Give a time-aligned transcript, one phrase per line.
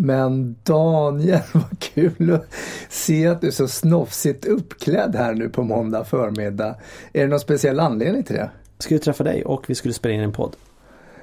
[0.00, 2.54] Men Daniel, vad kul att
[2.88, 6.76] se att du är så snofsigt uppklädd här nu på måndag förmiddag.
[7.12, 8.50] Är det någon speciell anledning till det?
[8.76, 10.56] Jag skulle träffa dig och vi skulle spela in en podd.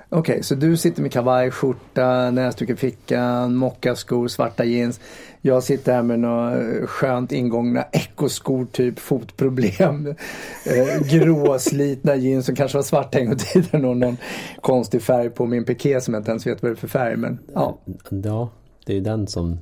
[0.09, 4.99] Okej, okay, så du sitter med kavaj, skjorta, näsduk i fickan, mockaskor, svarta jeans.
[5.41, 10.15] Jag sitter här med några skönt ingångna ekoskor, typ fotproblem.
[10.65, 14.17] Eh, gråslitna jeans som kanske var svarta en gång i tiden och någon
[14.61, 17.15] konstig färg på min piké som jag inte ens vet vad det är för färg.
[17.15, 17.77] Men, ja.
[18.09, 18.49] ja,
[18.85, 19.59] det är ju den som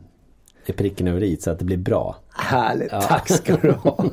[0.65, 2.15] är pricken över i så att det blir bra.
[2.29, 3.01] Härligt, ja.
[3.01, 4.05] tack ska du ha.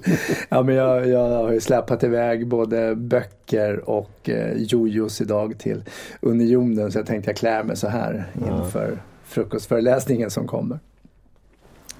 [0.48, 5.84] ja, men jag, jag har ju släpat iväg både böcker och eh, jojos idag till
[6.20, 8.96] Unionen så jag tänkte jag klär mig så här inför ja.
[9.24, 10.78] frukostföreläsningen som kommer.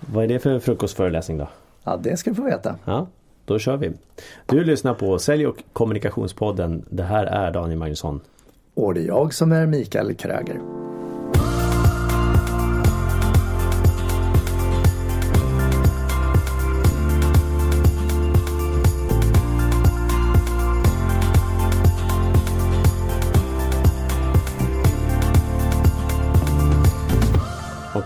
[0.01, 1.48] Vad är det för frukostföreläsning då?
[1.84, 2.77] Ja, det ska du få veta.
[2.84, 3.06] Ja,
[3.45, 3.92] då kör vi.
[4.46, 6.84] Du lyssnar på Sälj och kommunikationspodden.
[6.90, 8.20] Det här är Daniel Magnusson.
[8.74, 10.60] Och det är jag som är Mikael Kröger.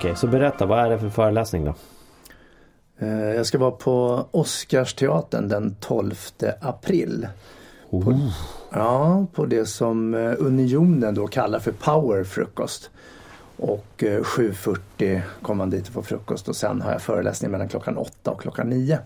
[0.05, 1.75] Okej, så berätta, vad är det för föreläsning då?
[2.99, 6.15] Eh, jag ska vara på Oscarsteatern den 12
[6.61, 7.29] april.
[7.91, 8.05] Oh.
[8.05, 8.31] På,
[8.73, 12.91] ja, på det som eh, Unionen då kallar för powerfrukost.
[13.57, 17.97] Och 7.40 kommer man dit och får frukost och sen har jag föreläsning mellan klockan
[17.97, 18.99] 8 och klockan 9.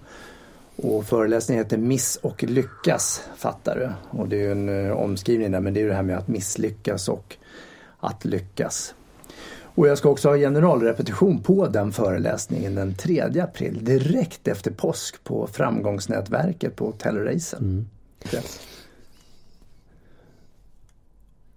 [0.77, 4.19] Och föreläsningen heter Miss och lyckas, fattar du.
[4.19, 6.29] Och det är ju en omskrivning där men det är ju det här med att
[6.29, 7.37] misslyckas och
[8.01, 8.95] att lyckas.
[9.79, 15.25] Och jag ska också ha generalrepetition på den föreläsningen den 3 april direkt efter påsk
[15.25, 17.61] på framgångsnätverket på Hotell Racen.
[17.61, 17.87] Mm.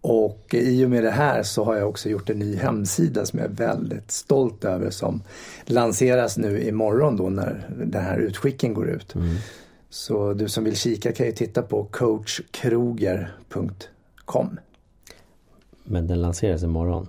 [0.02, 3.40] Och i och med det här så har jag också gjort en ny hemsida som
[3.40, 5.24] jag är väldigt stolt över som
[5.66, 9.16] lanseras nu imorgon då när den här utskicken går ut.
[9.16, 9.36] Mm.
[9.90, 14.60] Så du som vill kika kan ju titta på coachkroger.com.
[15.84, 17.08] Men den lanseras imorgon?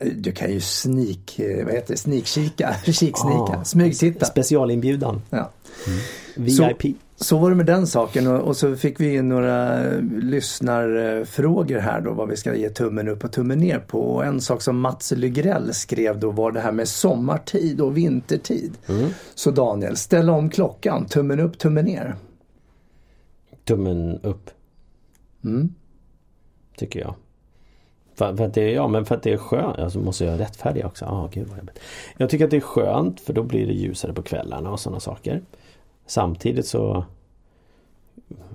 [0.00, 4.26] Du kan ju sneak, eh, vad heter det, sneakkika, kiksnika, ah, smygtitta.
[4.26, 5.22] Specialinbjudan.
[5.30, 5.50] Ja.
[5.86, 5.98] Mm.
[6.34, 6.82] VIP.
[7.16, 9.82] Så, så, var det med den saken och, och, så fick vi in några
[10.22, 14.00] lyssnarfrågor här då vad vi ska ge tummen upp och tummen ner på.
[14.00, 18.72] Och en sak som Mats Lygrell skrev då var det här med sommartid och vintertid.
[18.88, 19.10] Mm.
[19.34, 22.16] Så Daniel, ställa om klockan, tummen upp, tummen ner.
[23.64, 24.50] Tummen upp.
[25.44, 25.74] Mm.
[26.76, 27.14] Tycker jag.
[28.20, 29.78] För, för, att det, ja, men för att det är skönt.
[29.78, 31.04] Alltså måste jag rättfärdiga också.
[31.04, 31.68] Ah, gud vad jag,
[32.16, 35.00] jag tycker att det är skönt för då blir det ljusare på kvällarna och sådana
[35.00, 35.42] saker.
[36.06, 37.04] Samtidigt så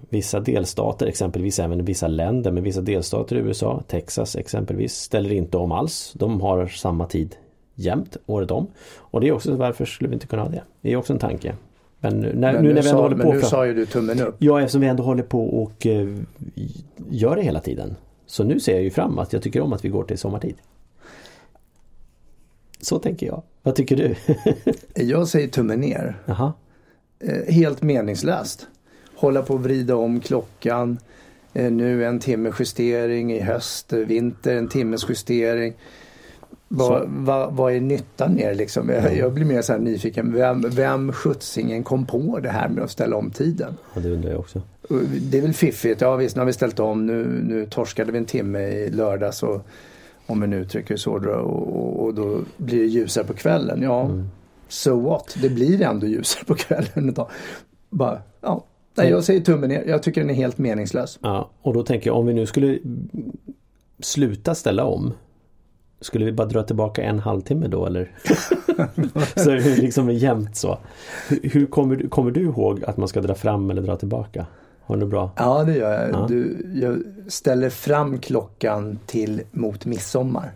[0.09, 5.57] Vissa delstater, exempelvis även vissa länder, men vissa delstater i USA, Texas exempelvis, ställer inte
[5.57, 6.13] om alls.
[6.15, 7.35] De har samma tid
[7.75, 8.67] jämt, året om.
[8.97, 10.63] Och det är också varför skulle vi inte kunna ha det?
[10.81, 11.55] Det är också en tanke.
[11.99, 13.27] Men, när, men nu, när vi sa, håller på...
[13.27, 14.35] Men nu sa ju du tummen upp.
[14.39, 16.21] Ja, eftersom vi ändå håller på och uh,
[17.09, 17.95] gör det hela tiden.
[18.35, 20.55] Så nu ser jag ju fram att jag tycker om att vi går till sommartid.
[22.81, 23.43] Så tänker jag.
[23.63, 24.15] Vad tycker du?
[25.03, 26.21] jag säger tummen ner.
[26.27, 26.53] Aha.
[27.19, 28.67] Eh, helt meningslöst.
[29.15, 30.99] Hålla på att vrida om klockan.
[31.53, 35.73] Eh, nu en timme justering i höst, vinter en timmes justering.
[36.77, 38.89] Vad, vad, vad är nyttan med det liksom?
[38.89, 40.33] Jag, jag, blir mer så här nyfiken.
[40.33, 43.73] Vem, vem skjutsingen kom på det här med att ställa om tiden?
[43.93, 44.61] Ja, det undrar jag också.
[45.21, 46.01] Det är väl fiffigt.
[46.01, 47.05] Ja visst, nu har vi ställt om.
[47.05, 49.43] Nu, nu torskade vi en timme i lördags.
[49.43, 49.67] Och,
[50.25, 51.19] om vi nu uttrycker så.
[51.19, 53.81] Då, och, och, då blir det ljusare på kvällen.
[53.81, 54.29] Ja, mm.
[54.67, 55.37] so what?
[55.41, 57.29] Det blir ändå ljusare på kvällen idag.
[57.89, 58.65] Bara, ja.
[58.97, 59.83] Nej, jag säger tummen ner.
[59.87, 61.19] Jag tycker den är helt meningslös.
[61.21, 62.79] Ja, och då tänker jag om vi nu skulle
[63.99, 65.13] sluta ställa om
[66.05, 68.11] skulle vi bara dra tillbaka en halvtimme då eller?
[69.35, 70.77] så är det liksom jämnt så.
[71.43, 74.45] Hur kommer, kommer du ihåg att man ska dra fram eller dra tillbaka?
[74.81, 75.31] Har du bra?
[75.37, 76.09] Ja det gör jag.
[76.11, 76.25] Ja.
[76.29, 80.51] Du, jag ställer fram klockan till mot midsommar.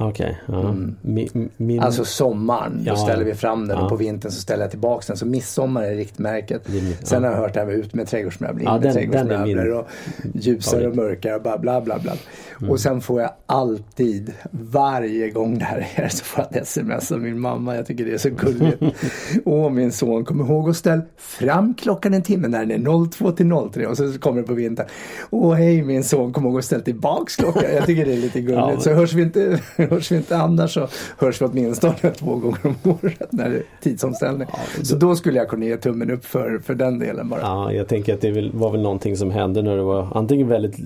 [0.00, 0.38] Okej.
[0.48, 0.68] Okay, ja.
[0.68, 1.50] mm.
[1.56, 1.80] min...
[1.80, 2.92] Alltså sommaren, ja.
[2.92, 3.82] då ställer vi fram den ja.
[3.82, 5.16] och på vintern så ställer jag tillbaka den.
[5.16, 6.62] Så midsommar är riktmärket.
[7.02, 9.72] Sen har jag hört det här med ut med trädgårdsmöbler, in med den, trädgårdsmöbler min...
[9.72, 9.86] och
[10.34, 11.98] ljusare och mörkare och bla bla bla.
[11.98, 12.12] bla.
[12.60, 12.70] Mm.
[12.70, 17.12] Och sen får jag alltid, varje gång det här är så får jag ett sms
[17.12, 17.76] av min mamma.
[17.76, 18.82] Jag tycker det är så gulligt.
[19.44, 23.32] Åh min son, kom ihåg att ställa fram klockan en timme när den är 02
[23.32, 24.86] till 03 och så kommer det på vintern.
[25.30, 27.64] Åh hej min son, kom ihåg att ställa tillbaks klockan.
[27.74, 28.82] Jag tycker det är lite gulligt.
[28.82, 30.88] Så hörs vi inte hörs vi inte annars så
[31.18, 34.48] hörs vi åtminstone två gånger om året när det är tidsomställning.
[34.52, 34.84] Ja, då...
[34.84, 37.40] Så då skulle jag kunna ge tummen upp för, för den delen bara.
[37.40, 40.76] Ja, jag tänker att det var väl någonting som hände när du var antingen väldigt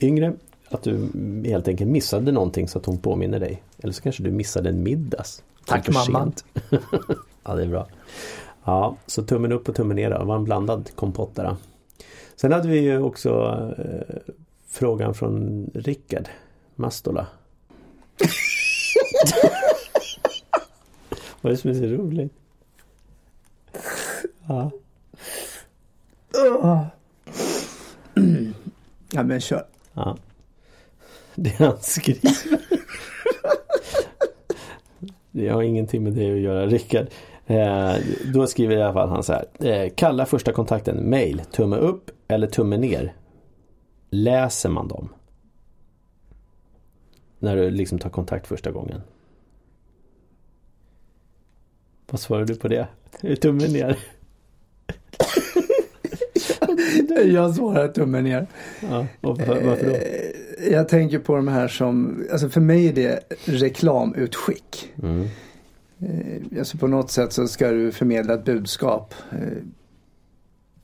[0.00, 0.32] yngre
[0.68, 1.08] att du
[1.44, 3.62] helt enkelt missade någonting så att hon påminner dig.
[3.78, 5.42] Eller så kanske du missade en middags.
[5.66, 6.32] Tack mamma.
[7.44, 7.86] ja det är bra.
[8.64, 10.10] Ja, så tummen upp och tummen ner.
[10.10, 11.56] Det var en blandad kompott där.
[12.36, 13.30] Sen hade vi ju också
[13.78, 14.16] eh,
[14.68, 16.28] frågan från Rickard
[16.74, 17.26] Mastola.
[21.40, 22.32] Vad är det som är så roligt?
[24.48, 24.70] Ja.
[29.12, 29.66] Ja men kör.
[29.92, 30.16] Ja.
[31.34, 32.32] Det han skriver.
[35.30, 37.06] det har ingenting med det att göra Rickard.
[37.46, 37.94] Eh,
[38.34, 39.66] då skriver i alla fall han så här.
[39.66, 43.14] Eh, kalla första kontakten mail, tumme upp eller tumme ner.
[44.10, 45.08] Läser man dem?
[47.46, 49.00] När du liksom tar kontakt första gången.
[52.10, 52.86] Vad svarar du på det?
[53.40, 53.98] Tummen ner.
[57.24, 58.46] Jag svarar tummen ner.
[58.80, 59.90] Ja, och varför då?
[59.90, 64.92] Eh, jag tänker på de här som, alltså för mig är det reklamutskick.
[65.02, 65.28] Mm.
[65.98, 69.14] Eh, alltså på något sätt så ska du förmedla ett budskap.
[69.32, 69.38] Eh,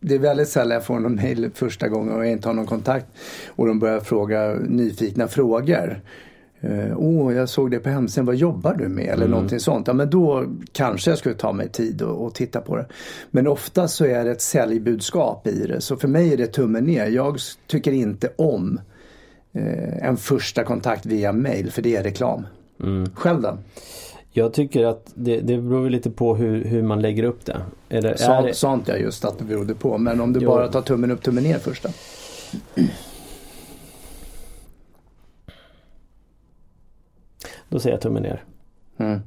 [0.01, 2.67] det är väldigt sällan jag får någon mail första gången och jag inte har någon
[2.67, 3.07] kontakt
[3.47, 6.01] och de börjar fråga nyfikna frågor.
[6.65, 9.05] Åh, oh, jag såg det på hemsidan, vad jobbar du med?
[9.05, 9.31] Eller mm.
[9.31, 9.87] någonting sånt.
[9.87, 12.87] Ja men då kanske jag skulle ta mig tid och, och, titta på det.
[13.31, 15.81] Men ofta så är det ett säljbudskap i det.
[15.81, 17.07] Så för mig är det tummen ner.
[17.07, 18.81] Jag tycker inte om
[19.53, 22.47] eh, en första kontakt via mail för det är reklam.
[22.83, 23.11] Mm.
[23.15, 23.59] Själv då?
[24.31, 27.57] Jag tycker att det, det beror lite på hur, hur man lägger upp det.
[27.89, 29.99] Det sånt, är sånt jag just att det berodde på.
[29.99, 30.49] Men om du jo.
[30.49, 31.89] bara tar tummen upp, tummen ner först då?
[37.73, 38.45] Då säger jag tummen ner.
[38.97, 39.21] Mm.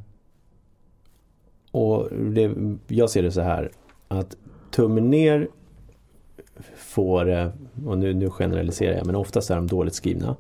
[1.72, 2.56] Och det,
[2.88, 3.72] jag ser det så här
[4.08, 4.38] att
[4.72, 5.48] tummen ner
[6.76, 7.50] får, eh,
[7.86, 10.36] och nu, nu generaliserar jag, men oftast är de dåligt skrivna.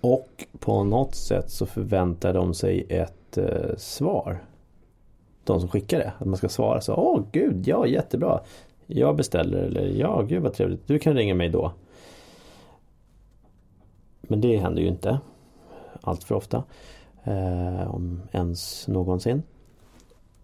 [0.00, 4.44] Och på något sätt så förväntar de sig ett eh, svar.
[5.44, 6.12] De som skickar det.
[6.18, 6.94] Att man ska svara så.
[6.94, 8.40] Åh gud, ja jättebra.
[8.86, 10.86] Jag beställer eller ja gud vad trevligt.
[10.86, 11.72] Du kan ringa mig då.
[14.20, 15.18] Men det händer ju inte
[16.08, 16.64] allt för ofta.
[17.24, 19.42] Eh, om ens någonsin.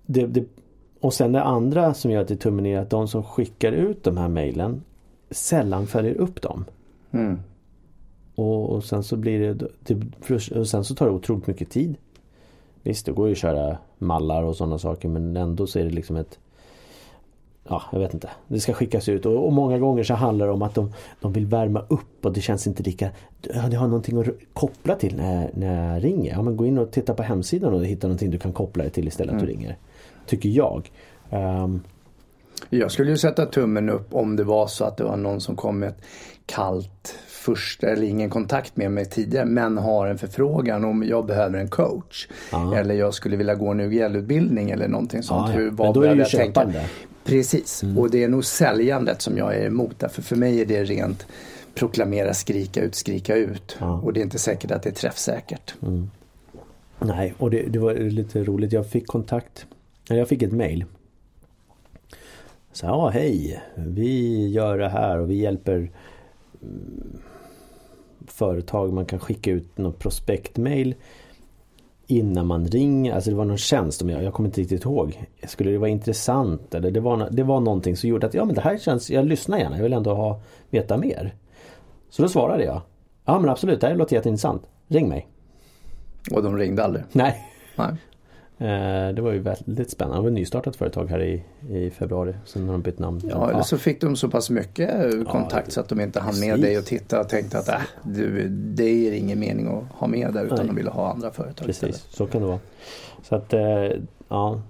[0.06, 0.44] Det, det,
[1.00, 4.04] och sen det andra som gör att det tummen ner att de som skickar ut
[4.04, 4.82] de här mejlen
[5.30, 6.64] sällan följer upp dem.
[7.10, 7.38] Mm.
[8.34, 11.96] Och, och, sen så blir det, det och sen så tar det otroligt mycket tid.
[12.82, 15.90] Visst, det går ju att köra mallar och sådana saker men ändå så är det
[15.90, 16.38] liksom ett
[17.68, 18.30] Ja, jag vet inte.
[18.48, 21.32] Det ska skickas ut och, och, många gånger så handlar det om att de, de
[21.32, 23.10] vill värma upp och det känns inte lika...
[23.70, 26.32] Det har någonting att koppla till när, när jag ringer.
[26.32, 28.90] Ja, men gå in och titta på hemsidan och hitta någonting du kan koppla det
[28.90, 29.42] till istället mm.
[29.42, 29.76] att du ringer.
[30.26, 30.90] Tycker jag.
[31.30, 31.82] Um,
[32.70, 35.56] jag skulle ju sätta tummen upp om det var så att det var någon som
[35.56, 36.02] kom med ett
[36.46, 41.58] kallt första eller ingen kontakt med mig tidigare men har en förfrågan om jag behöver
[41.58, 42.28] en coach.
[42.52, 42.76] Aha.
[42.76, 45.54] Eller jag skulle vilja gå en UGL-utbildning eller någonting sånt.
[45.54, 46.84] Hur, vad men då är det ju köpande.
[47.24, 47.98] Precis, mm.
[47.98, 49.98] och det är nog säljandet som jag är emot.
[49.98, 51.26] Därför för mig är det rent
[51.74, 53.76] proklamera, skrika ut, skrika ut.
[53.80, 54.00] Ja.
[54.00, 55.74] Och det är inte säkert att det är träffsäkert.
[55.82, 56.10] Mm.
[56.98, 58.72] Nej, och det, det, var lite roligt.
[58.72, 59.66] Jag fick kontakt,
[60.08, 60.84] eller jag fick ett mail.
[62.72, 65.90] Så ja, hej, vi gör det här och vi hjälper
[66.62, 67.20] mm,
[68.26, 68.92] företag.
[68.92, 70.94] Man kan skicka ut något prospektmail
[72.06, 73.14] innan man ringer.
[73.14, 74.20] Alltså det var någon tjänst de gör.
[74.20, 75.22] Jag kommer inte riktigt ihåg.
[75.46, 78.54] Skulle det vara intressant eller det var, det var någonting som gjorde att ja men
[78.54, 79.76] det här känns, jag lyssnar gärna.
[79.76, 80.40] Jag vill ändå ha,
[80.70, 81.34] veta mer.
[82.10, 82.80] Så då svarade jag.
[83.24, 84.62] Ja men absolut, det här låter jätteintressant.
[84.88, 85.28] Ring mig.
[86.30, 87.04] Och de ringde aldrig?
[87.12, 87.50] Nej.
[87.76, 87.94] Nej.
[88.64, 90.18] Eh, det var ju väldigt spännande.
[90.18, 92.34] Det var ett nystartat företag här i, i februari.
[92.44, 93.20] Sen har de bytt namn.
[93.24, 96.40] Ja, eller så fick de så pass mycket kontakt ja, så att de inte hann
[96.40, 100.06] med dig och titta och tänkte att äh, du, det är ingen mening att ha
[100.06, 100.66] med dig utan Nej.
[100.66, 102.06] de ville ha andra företag Precis, istället.
[102.08, 102.60] så kan det vara.
[103.22, 103.90] Så att eh,
[104.28, 104.62] ja,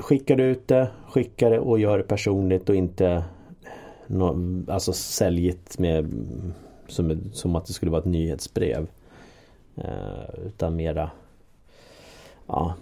[0.00, 3.24] skickar du ut det, skicka det och gör det personligt och inte
[4.06, 6.12] no, alltså säljigt med
[6.88, 8.86] som, som att det skulle vara ett nyhetsbrev.
[9.76, 11.10] Eh, utan mera
[12.46, 12.74] ja,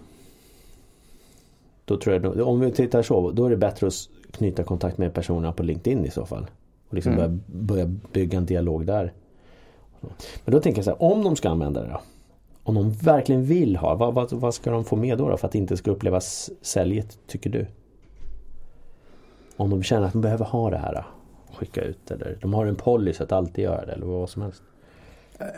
[1.89, 5.13] då tror jag, om vi tittar så, då är det bättre att knyta kontakt med
[5.13, 6.47] personerna på LinkedIn i så fall.
[6.89, 7.41] Och liksom mm.
[7.47, 9.13] börja, börja bygga en dialog där.
[10.45, 12.01] Men då tänker jag så här, om de ska använda det då?
[12.63, 15.47] Om de verkligen vill ha, vad, vad, vad ska de få med då, då för
[15.47, 17.67] att det inte ska upplevas säljigt, tycker du?
[19.57, 21.03] Om de känner att de behöver ha det här, då,
[21.55, 24.63] skicka ut eller de har en policy att alltid göra det eller vad som helst.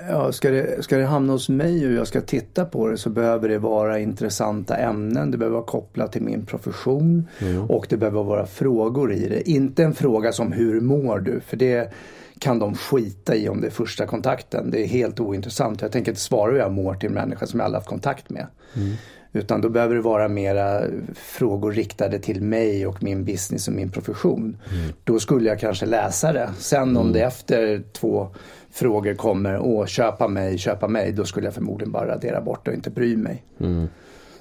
[0.09, 3.09] Ja, ska, det, ska det hamna hos mig och jag ska titta på det så
[3.09, 5.31] behöver det vara intressanta ämnen.
[5.31, 7.69] Det behöver vara kopplat till min profession mm.
[7.69, 9.49] och det behöver vara frågor i det.
[9.49, 11.39] Inte en fråga som hur mår du?
[11.39, 11.93] För det
[12.39, 14.71] kan de skita i om det är första kontakten.
[14.71, 15.81] Det är helt ointressant.
[15.81, 18.29] Jag tänker inte svara hur jag mår till en människa som jag aldrig haft kontakt
[18.29, 18.47] med.
[18.75, 18.93] Mm.
[19.33, 20.83] Utan då behöver det vara mera
[21.15, 24.57] frågor riktade till mig och min business och min profession.
[24.73, 24.93] Mm.
[25.03, 26.49] Då skulle jag kanske läsa det.
[26.57, 27.13] Sen om mm.
[27.13, 28.29] det efter två
[28.71, 31.11] frågor kommer, åh köpa mig, köpa mig.
[31.11, 33.43] Då skulle jag förmodligen bara radera bort och inte bry mig.
[33.59, 33.87] Mm.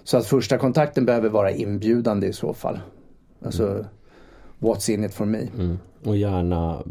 [0.04, 2.80] Så att första kontakten behöver vara inbjudande i så fall.
[3.44, 3.84] Alltså, mm.
[4.58, 5.48] what's in it for me.
[5.58, 5.78] Mm.
[6.04, 6.82] Och gärna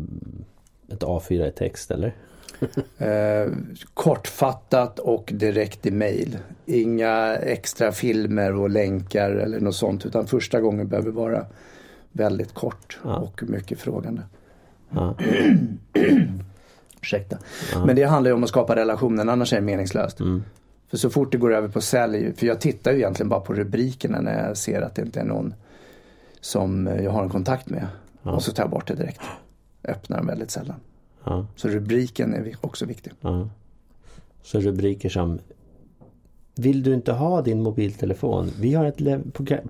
[0.91, 2.15] ett A4 i text eller?
[2.97, 3.53] eh,
[3.93, 6.37] kortfattat och direkt i mail.
[6.65, 11.45] Inga extra filmer och länkar eller något sånt utan första gången behöver vara
[12.11, 13.15] väldigt kort ja.
[13.15, 14.21] och mycket frågande.
[14.89, 15.15] Ja.
[17.01, 17.37] Ursäkta.
[17.73, 17.85] Ja.
[17.85, 20.19] Men det handlar ju om att skapa relationen annars är det meningslöst.
[20.19, 20.43] Mm.
[20.89, 23.53] För så fort det går över på sälj, för jag tittar ju egentligen bara på
[23.53, 25.53] rubrikerna när jag ser att det inte är någon
[26.41, 27.87] som jag har en kontakt med.
[28.21, 29.21] Och så tar jag bort det direkt.
[29.83, 30.75] Öppnar dem väldigt sällan.
[31.29, 31.45] Ja.
[31.55, 33.13] Så rubriken är också viktig.
[33.21, 33.49] Ja.
[34.41, 35.39] Så rubriker som
[36.55, 38.51] Vill du inte ha din mobiltelefon?
[38.59, 38.99] Vi har ett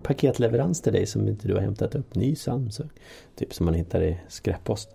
[0.03, 2.15] paketleverans till dig som inte du har hämtat upp.
[2.15, 2.89] Ny Samsung.
[3.35, 4.89] Typ som man hittar i skräppost.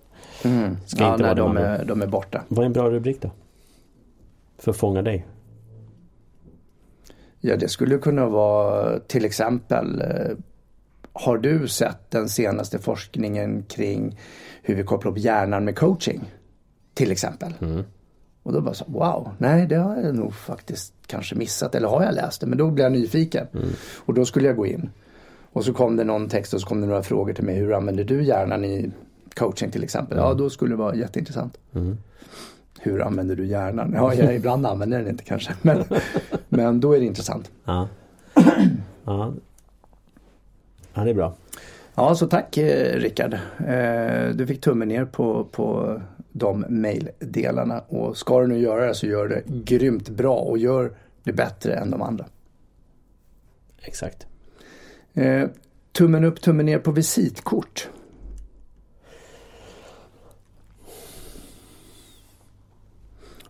[0.44, 0.76] Mm.
[0.86, 2.44] Ska ja, inte nej, de, är, de är borta.
[2.48, 3.30] Vad är en bra rubrik då?
[4.58, 5.26] För att fånga dig?
[7.40, 10.36] Ja det skulle kunna vara till exempel eh,
[11.12, 14.18] Har du sett den senaste forskningen kring
[14.62, 16.20] hur vi kopplar upp hjärnan med coaching?
[16.94, 17.54] Till exempel.
[17.60, 17.84] Mm.
[18.42, 22.02] Och då bara så, wow, nej det har jag nog faktiskt kanske missat eller har
[22.02, 22.46] jag läst det?
[22.46, 23.46] Men då blir jag nyfiken.
[23.52, 23.68] Mm.
[23.96, 24.90] Och då skulle jag gå in.
[25.52, 27.56] Och så kom det någon text och så kom det några frågor till mig.
[27.56, 28.90] Hur använder du hjärnan i
[29.34, 30.18] coaching till exempel?
[30.18, 30.28] Mm.
[30.28, 31.58] Ja, då skulle det vara jätteintressant.
[31.74, 31.98] Mm.
[32.80, 33.92] Hur använder du hjärnan?
[33.96, 35.54] Ja, jag ibland använder den inte kanske.
[35.62, 35.84] Men,
[36.48, 37.50] men då är det intressant.
[37.64, 37.88] Ja.
[39.04, 39.34] ja.
[40.94, 41.34] ja, det är bra.
[41.94, 43.34] Ja, så tack eh, Rickard.
[43.66, 46.00] Eh, du fick tummen ner på, på
[46.36, 50.92] de maildelarna och ska du nu göra det så gör det grymt bra och gör
[51.22, 52.26] det bättre än de andra.
[53.82, 54.26] Exakt.
[55.14, 55.48] Eh,
[55.92, 57.88] tummen upp, tummen ner på visitkort.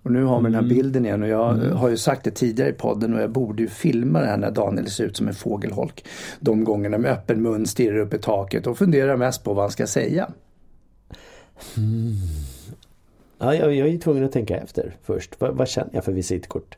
[0.02, 0.76] Och nu har vi den här mm.
[0.76, 1.76] bilden igen och jag mm.
[1.76, 4.50] har ju sagt det tidigare i podden och jag borde ju filma det här när
[4.50, 6.06] Daniel ser ut som en fågelholk.
[6.40, 9.70] De gångerna med öppen mun stirrar upp i taket och funderar mest på vad han
[9.70, 10.30] ska säga.
[11.76, 12.14] Mm.
[13.44, 15.40] Ja, jag, jag är tvungen att tänka efter först.
[15.40, 16.76] Vad, vad, känner jag för visitkort?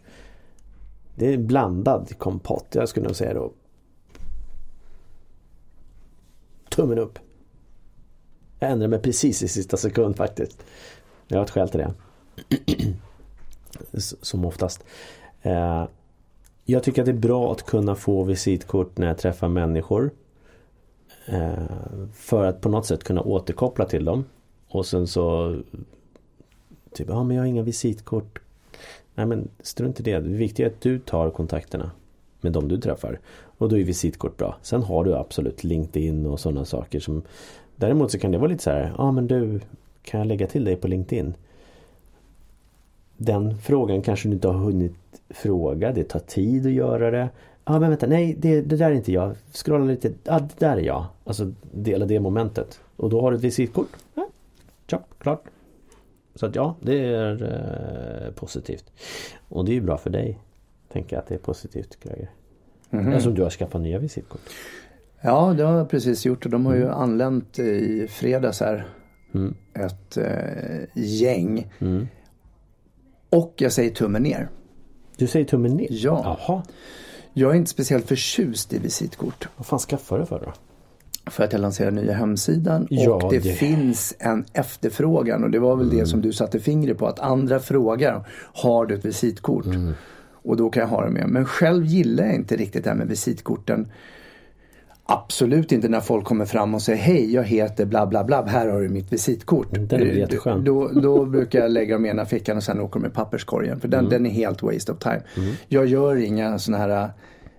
[1.15, 2.67] Det är en blandad kompott.
[2.73, 3.53] Jag skulle nog säga då
[6.69, 7.19] tummen upp.
[8.59, 10.65] Jag ändrade mig precis i sista sekund faktiskt.
[11.29, 11.95] Jag har ett skäl till det.
[14.23, 14.85] Som oftast.
[15.43, 15.85] Eh,
[16.65, 20.11] jag tycker att det är bra att kunna få visitkort när jag träffar människor.
[21.27, 24.25] Eh, för att på något sätt kunna återkoppla till dem.
[24.69, 25.57] Och sen så
[26.97, 28.39] Typ, ja men jag har inga visitkort.
[29.15, 30.21] Nej men strunt i det.
[30.21, 31.91] Det viktiga är att du tar kontakterna
[32.41, 33.21] med de du träffar.
[33.59, 34.57] Och då är visitkort bra.
[34.63, 37.23] Sen har du absolut LinkedIn och sådana saker som
[37.77, 39.61] Däremot så kan det vara lite så här, ja men du
[40.03, 41.35] kan jag lägga till dig på LinkedIn?
[43.17, 44.97] Den frågan kanske du inte har hunnit
[45.29, 47.29] fråga, det tar tid att göra det.
[47.65, 49.35] Ja men vänta, nej det, det där är inte jag.
[49.53, 51.05] Scrolla lite, ja det där är jag.
[51.25, 52.81] Alltså dela det momentet.
[52.97, 53.89] Och då har du ett visitkort.
[54.15, 54.29] Ja,
[54.87, 55.45] tja, klart.
[56.37, 57.43] Så att ja, det är
[58.27, 58.93] eh, positivt.
[59.49, 60.41] Och det är ju bra för dig.
[60.93, 62.31] Tänker jag att det är positivt Greger.
[62.91, 63.09] Mm.
[63.09, 64.41] Eftersom du har skaffat nya visitkort.
[65.21, 66.95] Ja, det har jag precis gjort och de har ju mm.
[66.95, 68.89] anlänt i fredags här.
[69.35, 69.55] Mm.
[69.75, 71.73] Ett eh, gäng.
[71.79, 72.09] Mm.
[73.31, 74.49] Och jag säger tummen ner.
[75.17, 75.89] Du säger tummen ner?
[75.91, 76.39] Ja.
[76.47, 76.63] Jaha.
[77.33, 79.49] Jag är inte speciellt förtjust i visitkort.
[79.57, 80.53] Vad fan skaffar du för då?
[81.31, 85.59] För att jag lanserar nya hemsidan ja, och det, det, finns en efterfrågan och det
[85.59, 85.99] var väl mm.
[85.99, 89.67] det som du satte fingret på att andra frågar Har du ett visitkort?
[89.67, 89.93] Mm.
[90.47, 91.29] Och då kan jag ha det med.
[91.29, 93.89] Men själv gillar jag inte riktigt det här med visitkorten.
[95.07, 98.69] Absolut inte när folk kommer fram och säger Hej jag heter bla bla bla, här
[98.69, 99.69] har du mitt visitkort.
[99.71, 100.65] Den är jätteskön.
[100.65, 103.81] Då, då brukar jag lägga dem i ena fickan och sen åker de i papperskorgen.
[103.81, 104.11] För den, mm.
[104.11, 105.23] den är helt waste of time.
[105.37, 105.55] Mm.
[105.69, 107.11] Jag gör inga sådana här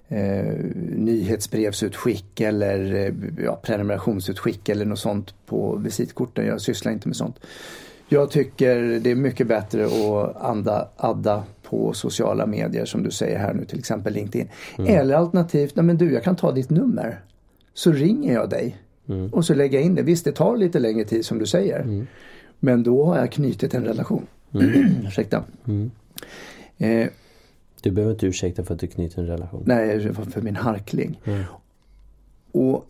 [0.10, 0.54] eh,
[0.96, 3.14] nyhetsbrevsutskick eller eh,
[3.46, 6.46] ja, prenumerationsutskick eller något sånt på visitkorten.
[6.46, 7.40] Jag sysslar inte med sånt.
[8.10, 13.40] Jag tycker det är mycket bättre att anda, adda på sociala medier som du säger
[13.40, 14.48] här nu till exempel LinkedIn.
[14.78, 14.96] Mm.
[14.96, 17.20] Eller alternativt, nej men du jag kan ta ditt nummer.
[17.74, 18.78] Så ringer jag dig.
[19.10, 19.34] Mm.
[19.34, 20.02] Och så lägger jag in det.
[20.02, 21.80] Visst det tar lite längre tid som du säger.
[21.80, 22.08] Mm.
[22.60, 24.26] Men då har jag knutit en relation.
[24.54, 24.86] Mm.
[25.08, 25.44] Ursäkta.
[25.68, 25.92] Mm.
[26.78, 27.08] Eh,
[27.81, 29.63] du behöver inte ursäkta för att du knyter en relation.
[29.65, 31.22] Nej, för min harkling.
[31.25, 31.43] Mm.
[32.51, 32.88] Och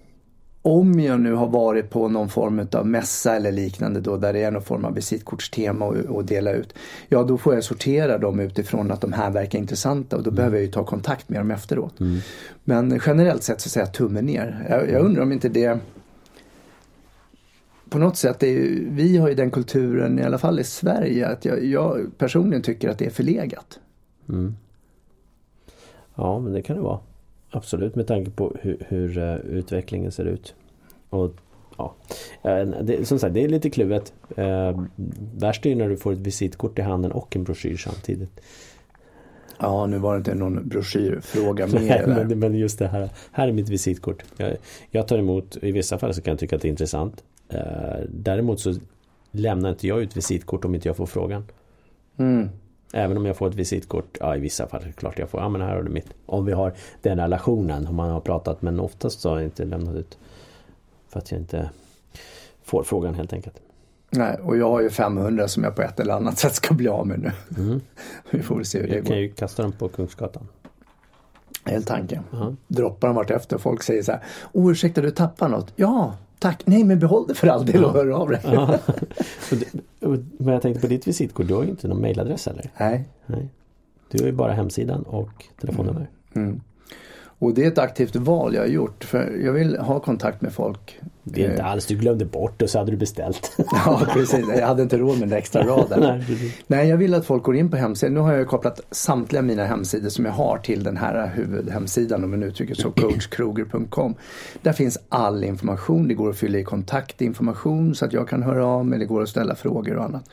[0.62, 4.44] om jag nu har varit på någon form av mässa eller liknande då där det
[4.44, 6.74] är någon form av visitkortstema att dela ut.
[7.08, 10.36] Ja då får jag sortera dem utifrån att de här verkar intressanta och då mm.
[10.36, 12.00] behöver jag ju ta kontakt med dem efteråt.
[12.00, 12.20] Mm.
[12.63, 14.67] Men generellt sett så säger jag tummen ner.
[14.70, 15.79] Jag, jag undrar om inte det
[17.89, 18.56] på något sätt, är,
[18.89, 22.89] vi har ju den kulturen, i alla fall i Sverige, att jag, jag personligen tycker
[22.89, 23.79] att det är förlegat.
[24.29, 24.56] Mm.
[26.18, 27.00] Ja, men det kan det vara.
[27.50, 30.56] Absolut med tanke på hur, hur uh, utvecklingen ser ut.
[31.10, 31.32] Och
[31.78, 31.96] ja,
[32.82, 34.14] det, som sagt det är lite kluvet.
[34.38, 34.84] Uh,
[35.38, 38.42] värst är när du får ett visitkort i handen och en broschyr samtidigt.
[39.60, 43.10] Ja, nu var det inte någon broschyrfråga Nej, men, men, just det här.
[43.32, 44.24] Här är mitt visitkort.
[44.38, 44.56] Jag,
[44.92, 47.24] jag, tar emot, i vissa fall så kan jag tycka att det är intressant.
[47.54, 47.60] Uh,
[48.10, 48.74] däremot så
[49.32, 51.44] lämnar inte jag ut visitkort om inte jag får frågan.
[52.18, 52.50] Mm.
[52.94, 55.62] Även om jag får ett visitkort, ja i vissa fall klart jag får, ja men
[55.62, 56.13] här har du mitt.
[56.25, 59.65] Om vi har den relationen, om man har pratat men oftast så har jag inte
[59.65, 60.17] lämnat ut.
[61.10, 61.70] För att jag inte
[62.63, 63.62] får frågan helt enkelt.
[64.10, 66.88] Nej, och jag har ju 500 som jag på ett eller annat sätt ska bli
[66.88, 67.32] av med nu.
[67.58, 67.82] Mm.
[68.32, 69.01] vi får väl se hur det går.
[69.01, 70.48] Du kan ju kasta dem på Kungsgatan.
[71.65, 72.24] Helt tanken.
[72.34, 72.56] Uh -huh.
[72.67, 73.58] Droppar dem vartefter.
[73.58, 75.74] Folk säger så här, ursäkta du tappar något.
[75.75, 78.41] Ja, Tack, nej men behåll det för all del och hör av dig.
[78.44, 78.79] Ja.
[80.38, 82.72] men jag tänkte på ditt visitkort, du har ju inte någon mailadress eller?
[82.77, 83.03] Nej.
[83.25, 83.50] nej.
[84.12, 86.10] Du har ju bara hemsidan och telefonnummer.
[86.34, 86.48] Mm.
[86.48, 86.62] Mm.
[87.39, 90.53] Och det är ett aktivt val jag har gjort för jag vill ha kontakt med
[90.53, 91.00] folk.
[91.24, 93.51] Det är inte alls, du glömde bort och så hade du beställt.
[93.58, 96.00] ja precis, jag hade inte råd med den extra raden.
[96.00, 98.13] Nej, Nej, jag vill att folk går in på hemsidan.
[98.13, 102.29] Nu har jag kopplat samtliga mina hemsidor som jag har till den här huvudhemsidan om
[102.29, 104.15] man uttrycker så, coachkroger.com.
[104.62, 108.65] Där finns all information, det går att fylla i kontaktinformation så att jag kan höra
[108.65, 110.29] av mig, det går att ställa frågor och annat.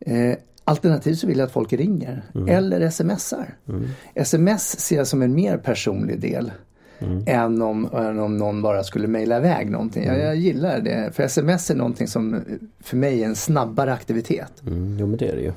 [0.00, 0.36] Eh,
[0.68, 2.48] Alternativt så vill jag att folk ringer mm.
[2.48, 3.54] eller smsar.
[3.68, 3.88] Mm.
[4.14, 6.52] Sms ser jag som en mer personlig del.
[6.98, 7.24] Mm.
[7.26, 10.04] Än, om, än om någon bara skulle mejla iväg någonting.
[10.04, 10.26] Jag, mm.
[10.26, 11.10] jag, gillar det.
[11.12, 12.44] För sms är någonting som
[12.80, 14.62] för mig är en snabbare aktivitet.
[14.66, 15.52] Mm, jo men det är det ju.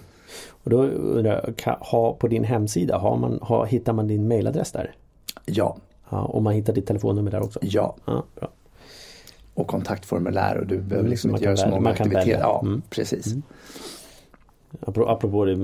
[0.63, 4.71] Och då undrar jag, ha, på din hemsida, har man, ha, hittar man din mejladress
[4.71, 4.95] där?
[5.45, 5.77] Ja.
[6.09, 6.21] ja.
[6.21, 7.59] Och man hittar ditt telefonnummer där också?
[7.61, 7.95] Ja.
[8.05, 8.49] ja bra.
[9.53, 12.39] Och kontaktformulär och du behöver mm, liksom inte göra så många aktiviteter.
[12.39, 12.81] Ja, mm.
[12.89, 13.35] precis.
[14.81, 15.55] Apropå det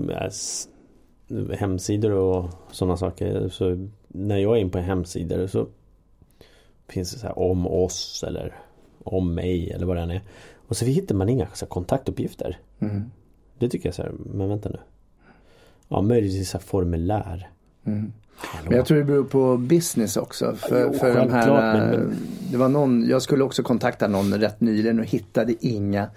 [1.55, 3.49] hemsidor och sådana saker.
[3.49, 5.67] Så när jag är in på hemsidor så
[6.87, 8.55] finns det så här om oss eller
[9.03, 10.21] om mig eller vad det än är.
[10.67, 12.59] Och så hittar man inga så kontaktuppgifter.
[12.79, 13.11] Mm.
[13.59, 14.79] Det tycker jag så här, men vänta nu.
[15.87, 17.49] Ja, möjligtvis så här formulär.
[17.85, 18.11] Mm.
[18.63, 20.55] Men jag tror det beror på business också.
[20.55, 22.17] För, jo, för de här, men, men...
[22.51, 26.07] Det var någon, jag skulle också kontakta någon rätt nyligen och hittade inga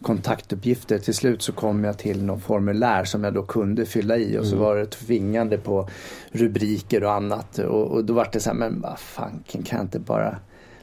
[0.00, 0.98] kontaktuppgifter.
[0.98, 4.44] Till slut så kom jag till någon formulär som jag då kunde fylla i och
[4.44, 4.50] mm.
[4.50, 5.88] så var det tvingande på
[6.30, 7.58] rubriker och annat.
[7.58, 10.38] Och, och då var det så här, men vad fan kan jag inte bara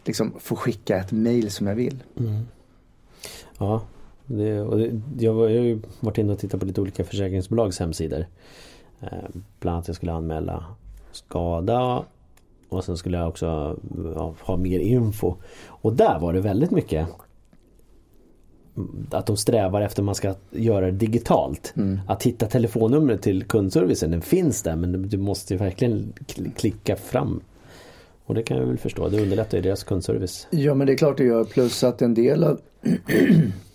[0.05, 2.03] liksom få skicka ett mail som jag vill.
[2.19, 2.41] Mm.
[3.57, 3.81] Ja,
[4.25, 7.03] det, och det, jag, var, jag har ju varit inne och tittat på lite olika
[7.03, 8.25] försäkringsbolags hemsidor.
[9.03, 10.65] Eh, bland annat jag skulle anmäla
[11.11, 12.05] skada
[12.69, 13.77] och sen skulle jag också
[14.41, 15.35] ha mer info.
[15.65, 17.07] Och där var det väldigt mycket
[19.11, 21.73] att de strävar efter att man ska göra det digitalt.
[21.77, 21.99] Mm.
[22.07, 26.13] Att hitta telefonnumret till kundservicen, den finns där men du måste verkligen
[26.55, 27.41] klicka fram.
[28.25, 30.47] Och det kan jag väl förstå, det underlättar ju deras kundservice.
[30.49, 32.59] Ja men det är klart det gör, plus att en del av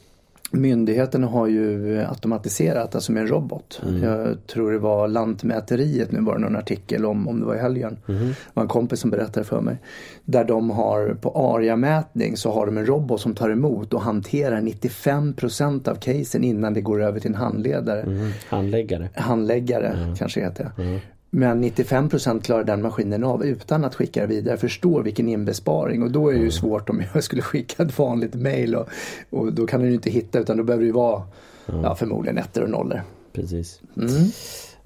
[0.50, 3.80] Myndigheterna har ju automatiserat, alltså med en robot.
[3.82, 4.02] Mm.
[4.02, 7.58] Jag tror det var Lantmäteriet, nu var det någon artikel om, om det var i
[7.58, 7.96] helgen.
[8.08, 8.28] Mm.
[8.28, 9.76] Det var en kompis som berättade för mig.
[10.24, 14.60] Där de har på ARIA-mätning så har de en robot som tar emot och hanterar
[14.60, 18.02] 95% av casen innan det går över till en handledare.
[18.02, 18.30] Mm.
[18.48, 19.08] Handläggare.
[19.14, 21.00] Handläggare kanske heter det.
[21.32, 21.60] Mm.
[21.60, 24.56] Men 95% klarar den maskinen av utan att skicka det vidare.
[24.56, 26.52] Förstår vilken inbesparing och då är det ju mm.
[26.52, 28.88] svårt om jag skulle skicka ett vanligt mail och,
[29.30, 31.22] och då kan den ju inte hitta utan då behöver det ju vara
[31.68, 31.84] mm.
[31.84, 33.02] ja, förmodligen ettor och nollor.
[33.32, 33.80] Precis.
[33.96, 34.10] Mm.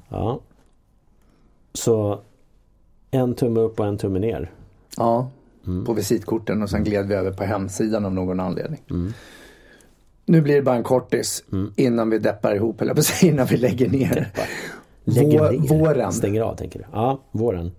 [0.09, 0.41] Ja.
[1.75, 2.21] Så
[3.11, 4.51] en tumme upp och en tumme ner.
[4.97, 5.31] Ja,
[5.67, 5.85] mm.
[5.85, 8.83] på visitkorten och sen gled vi över på hemsidan av någon anledning.
[8.91, 9.13] Mm.
[10.27, 11.73] Nu blir det bara en kortis mm.
[11.77, 14.15] innan vi deppar ihop, eller innan vi lägger ner.
[14.15, 14.47] Deppar.
[15.05, 15.69] Lägger Vår, ner.
[15.69, 16.13] Våren.
[16.13, 16.85] Stänger av tänker du?
[16.93, 17.73] Ja, våren.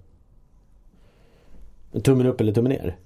[2.04, 2.98] Tummen upp eller tummen ner?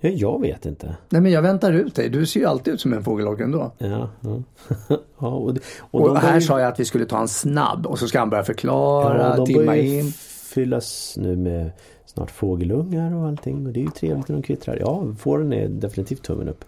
[0.00, 0.96] Ja, jag vet inte.
[1.08, 2.08] Nej men jag väntar ut dig.
[2.08, 3.72] Du ser ju alltid ut som en fågelholk ändå.
[3.78, 4.42] Ja, ja.
[5.18, 8.08] ja och, och, och här sa jag att vi skulle ta en snabb och så
[8.08, 10.12] ska han börja förklara, ja, timma in.
[10.54, 11.70] fyllas nu med
[12.06, 14.76] snart fågelungar och allting och det är ju trevligt när de kvittrar.
[14.80, 16.64] Ja, fåren är definitivt tummen upp.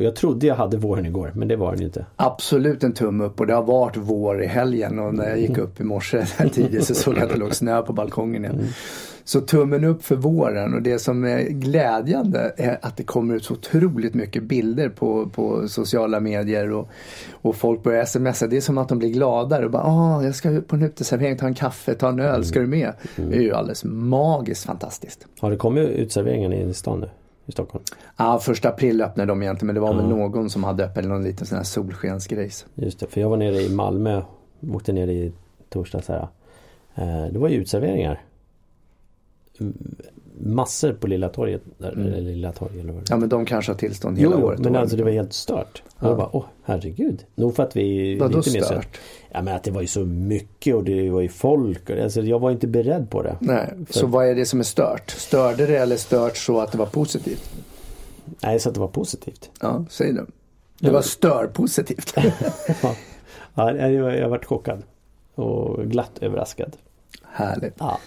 [0.00, 2.06] Och jag trodde jag hade våren igår men det var den inte.
[2.16, 5.50] Absolut en tumme upp och det har varit vår i helgen och när jag gick
[5.50, 5.62] mm.
[5.62, 8.56] upp i morse tidigt så såg jag att det låg snö på balkongen igen.
[8.56, 8.66] Mm.
[9.24, 13.44] Så tummen upp för våren och det som är glädjande är att det kommer ut
[13.44, 16.88] så otroligt mycket bilder på, på sociala medier och,
[17.32, 18.46] och folk börjar smsa.
[18.46, 21.36] Det är som att de blir gladare och bara ah, jag ska på en uteservering
[21.36, 22.44] ta en kaffe, ta en öl, mm.
[22.44, 22.92] ska du med?
[23.16, 23.30] Mm.
[23.30, 25.26] Det är ju alldeles magiskt fantastiskt.
[25.40, 27.08] Har det kommit uteserveringar i stan nu?
[27.50, 27.84] I Stockholm?
[28.16, 29.96] Ja, första april öppnade de egentligen men det var ja.
[29.96, 32.66] väl någon som hade öppet någon liten sån här solskensgrejs.
[32.74, 34.22] Just det, för jag var nere i Malmö,
[34.72, 35.32] åkte ner i
[35.68, 36.28] torsdags här.
[36.94, 38.20] Eh, det var ju uteserveringar
[40.38, 41.62] massor på Lilla torget.
[41.78, 42.06] Där, mm.
[42.06, 44.60] eller Lilla torget eller vad Ja men de kanske har tillstånd hela jo, året.
[44.60, 45.82] men alltså det var helt stört.
[46.00, 46.08] Ja.
[46.08, 47.24] Jag bara, åh herregud.
[47.34, 48.18] Nog för att vi...
[48.18, 49.00] Vadå stört?
[49.30, 51.90] Ja men att det var ju så mycket och det var ju folk.
[51.90, 53.36] Och, alltså jag var inte beredd på det.
[53.40, 53.92] Nej, för...
[53.92, 55.10] så vad är det som är stört?
[55.10, 57.50] Störde det eller stört så att det var positivt?
[58.42, 59.50] Nej, så att det var positivt.
[59.60, 60.26] Ja, säg det.
[60.78, 62.14] Det var störpositivt.
[63.54, 64.82] ja jag, jag varit chockad.
[65.34, 66.76] Och glatt överraskad.
[67.22, 67.74] Härligt.
[67.78, 67.98] Ja.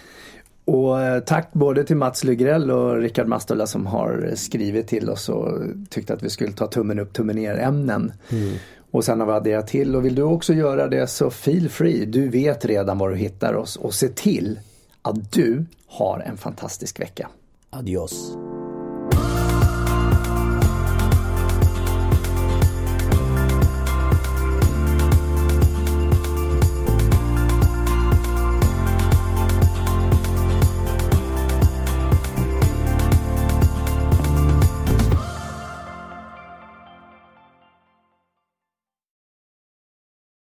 [0.64, 5.28] Och eh, tack både till Mats Lygrell och Rickard Mastola som har skrivit till oss
[5.28, 5.58] och
[5.90, 8.12] tyckte att vi skulle ta tummen upp, tummen ner ämnen.
[8.30, 8.54] Mm.
[8.90, 12.04] Och sen har vi adderat till och vill du också göra det så feel free.
[12.04, 14.58] Du vet redan var du hittar oss och se till
[15.02, 17.28] att du har en fantastisk vecka.
[17.70, 18.36] Adios.